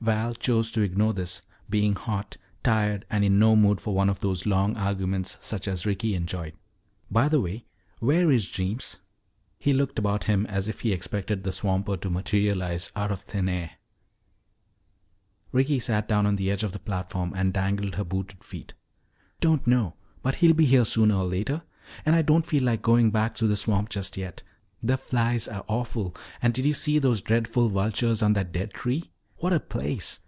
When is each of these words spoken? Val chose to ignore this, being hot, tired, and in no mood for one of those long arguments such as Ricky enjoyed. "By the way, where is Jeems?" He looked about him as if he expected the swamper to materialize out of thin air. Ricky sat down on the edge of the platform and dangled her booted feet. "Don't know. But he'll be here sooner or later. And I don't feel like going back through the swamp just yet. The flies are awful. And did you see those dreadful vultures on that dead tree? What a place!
Val 0.00 0.34
chose 0.34 0.70
to 0.70 0.82
ignore 0.82 1.14
this, 1.14 1.40
being 1.70 1.94
hot, 1.94 2.36
tired, 2.62 3.06
and 3.08 3.24
in 3.24 3.38
no 3.38 3.56
mood 3.56 3.80
for 3.80 3.94
one 3.94 4.10
of 4.10 4.20
those 4.20 4.44
long 4.44 4.76
arguments 4.76 5.38
such 5.40 5.66
as 5.66 5.86
Ricky 5.86 6.14
enjoyed. 6.14 6.52
"By 7.10 7.30
the 7.30 7.40
way, 7.40 7.64
where 8.00 8.30
is 8.30 8.50
Jeems?" 8.50 8.98
He 9.58 9.72
looked 9.72 9.98
about 9.98 10.24
him 10.24 10.44
as 10.44 10.68
if 10.68 10.80
he 10.80 10.92
expected 10.92 11.42
the 11.42 11.52
swamper 11.52 11.96
to 11.96 12.10
materialize 12.10 12.92
out 12.94 13.10
of 13.12 13.22
thin 13.22 13.48
air. 13.48 13.70
Ricky 15.52 15.80
sat 15.80 16.06
down 16.06 16.26
on 16.26 16.36
the 16.36 16.50
edge 16.50 16.64
of 16.64 16.72
the 16.72 16.78
platform 16.78 17.32
and 17.34 17.54
dangled 17.54 17.94
her 17.94 18.04
booted 18.04 18.44
feet. 18.44 18.74
"Don't 19.40 19.66
know. 19.66 19.94
But 20.20 20.34
he'll 20.34 20.52
be 20.52 20.66
here 20.66 20.84
sooner 20.84 21.14
or 21.14 21.24
later. 21.24 21.62
And 22.04 22.14
I 22.14 22.20
don't 22.20 22.44
feel 22.44 22.64
like 22.64 22.82
going 22.82 23.10
back 23.10 23.36
through 23.36 23.48
the 23.48 23.56
swamp 23.56 23.88
just 23.88 24.18
yet. 24.18 24.42
The 24.82 24.98
flies 24.98 25.48
are 25.48 25.64
awful. 25.66 26.14
And 26.42 26.52
did 26.52 26.66
you 26.66 26.74
see 26.74 26.98
those 26.98 27.22
dreadful 27.22 27.70
vultures 27.70 28.20
on 28.20 28.34
that 28.34 28.52
dead 28.52 28.74
tree? 28.74 29.10
What 29.38 29.52
a 29.52 29.60
place! 29.60 30.20